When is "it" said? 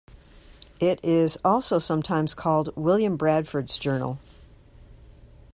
0.79-0.99